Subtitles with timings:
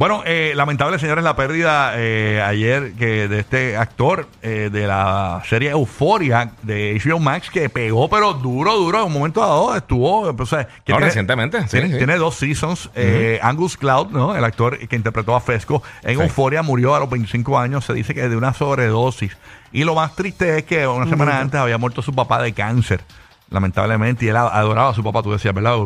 [0.00, 5.42] Bueno, eh, lamentable, señores, la pérdida eh, ayer que de este actor eh, de la
[5.46, 9.00] serie Euforia de HBO Max que pegó, pero duro, duro.
[9.00, 10.20] En un momento dado estuvo.
[10.22, 11.96] o sea, que No, tiene- recientemente, sí, tiene, sí.
[11.98, 12.88] tiene dos seasons.
[12.94, 14.34] Eh, Angus Cloud, ¿no?
[14.34, 16.22] el actor que interpretó a Fesco en Sí.
[16.22, 17.84] Euforia, murió a los 25 años.
[17.84, 19.36] Se dice que de una sobredosis.
[19.70, 23.02] Y lo más triste es que una semana antes había muerto su papá de cáncer,
[23.50, 24.24] lamentablemente.
[24.24, 25.76] Y él adoraba a su papá, tú decías, ¿verdad?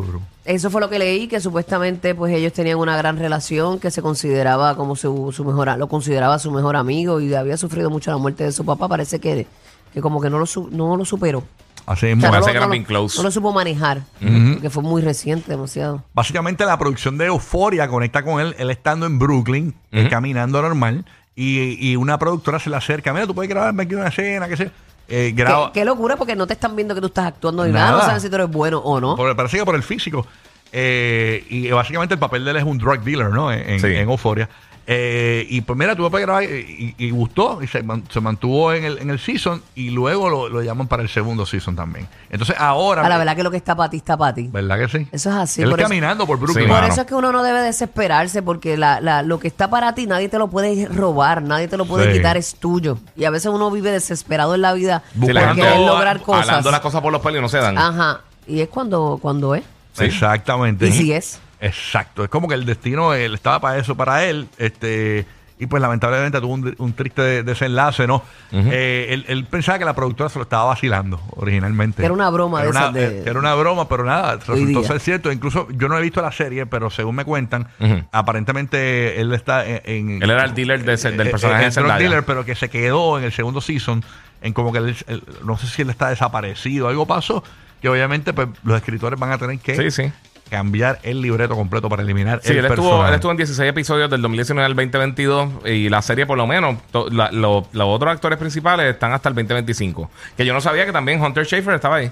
[0.45, 4.03] Eso fue lo que leí, que supuestamente pues ellos tenían una gran relación, que se
[4.03, 8.19] consideraba como su, su mejor, lo consideraba su mejor amigo y había sufrido mucho la
[8.19, 8.87] muerte de su papá.
[8.89, 9.47] Parece que,
[9.93, 11.43] que como que no lo, su- no lo superó.
[11.87, 12.23] Así O mismo.
[12.23, 13.19] sea, no, lo, no lo- close.
[13.19, 16.03] no lo supo manejar, porque fue muy reciente, demasiado.
[16.15, 19.75] Básicamente la producción de Euforia conecta con él, él estando en Brooklyn,
[20.09, 21.05] caminando normal,
[21.37, 24.57] y, y una productora se le acerca, mira, tú puedes grabarme aquí una escena, que
[24.57, 24.71] sé.
[25.09, 27.73] Eh, graba, Qué, qué locura, porque no te están viendo que tú estás actuando ni
[27.73, 27.99] nada, Nada.
[27.99, 29.17] no saben si tú eres bueno o no.
[29.17, 30.27] por- parece que por el físico.
[30.73, 33.53] Eh, y básicamente el papel de él es un drug dealer, ¿no?
[33.53, 33.87] En, en- Sí.
[33.89, 34.49] en Euphoria.
[34.87, 38.21] Eh, y pues mira, tuvo para grabar y, y- y gustó y se, man- se
[38.21, 41.75] mantuvo en el, en el season y luego lo, lo llaman para el segundo season
[41.75, 42.07] también.
[42.29, 43.03] Entonces ahora...
[43.05, 44.49] A la verdad que lo que está para ti está para ti.
[44.53, 45.09] ¿Verdad que sí?
[45.11, 46.65] Eso es así, Él por eso- caminando por Brooklyn.
[46.67, 46.93] Sí, Por mano.
[46.93, 50.07] eso es que uno no debe desesperarse, porque la, la- lo que está para ti
[50.07, 52.19] nadie te lo puede robar, nadie te lo puede Sí.
[52.19, 52.99] quitar, es tuyo.
[53.17, 56.21] Y a veces uno vive desesperado en la vida Sí, por la gente querer lograr
[56.21, 56.47] cosas.
[56.47, 57.79] Jalando las cosas por los pelos y no se dan.
[57.79, 58.21] Ajá.
[58.47, 59.63] Y es cuando, cuando es.
[59.95, 60.05] Sí.
[60.05, 60.89] Exactamente.
[60.89, 61.39] Y si es.
[61.65, 62.25] Exacto.
[62.25, 64.49] Es como que el destino él estaba para eso, para él.
[64.59, 65.27] Este.
[65.57, 68.25] Y pues lamentablemente tuvo un, un triste de- desenlace, ¿no?
[68.53, 71.99] Eh, él, él pensaba que la productora se lo estaba vacilando originalmente.
[71.99, 74.83] Que era una broma Era de una- de- eh, era una broma, pero nada, resultó
[74.83, 75.31] ser cierto.
[75.31, 77.69] Incluso yo no he visto la serie, pero según me cuentan,
[78.11, 79.81] aparentemente él está en...
[79.85, 82.45] en- Él era el dealer de ese- del eh, personaje eh, de el dealer, pero
[82.45, 84.03] que se quedó en el segundo season
[84.43, 87.45] en como que él, él- no sé si él está desaparecido, algo pasó,
[87.81, 90.13] que obviamente pues, los escritores van a tener que Sí, sí.
[90.51, 93.09] Cambiar el libreto completo para eliminar Sí, el él estuvo, personaje.
[93.09, 96.77] él estuvo en 16 episodios del 2019 al 2022 y la serie por lo menos,
[96.93, 100.11] to- la- lo- los otros actores principales están hasta el 2025.
[100.37, 102.11] Que yo no sabía que también Hunter Schafer estaba ahí.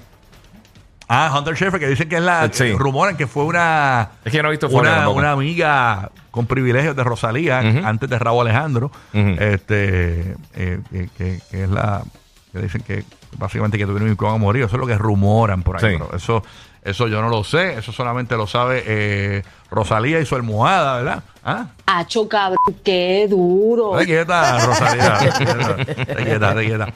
[1.07, 2.49] Ah, Hunter Schafer, que dicen que es la...
[2.51, 2.71] Sí.
[2.73, 4.09] Rumoran que fue una...
[4.25, 8.17] Es que yo no he visto una, una amiga con privilegios de Rosalía antes de
[8.17, 12.03] Raúl Alejandro este eh, que- que es la
[12.53, 13.03] que dicen que
[13.37, 15.97] básicamente que tuvieron un hijo morir eso es lo que rumoran por ahí Sí.
[15.99, 16.43] pero eso
[16.83, 21.23] eso yo no lo sé eso solamente lo sabe eh, Rosalía y su almohada ¿verdad?
[21.45, 21.65] ¿Ah?
[21.85, 23.97] Acho, cabrón, qué duro.
[23.97, 25.19] Te quieta, Rosalía.
[25.85, 26.87] Te quieta, te quieta.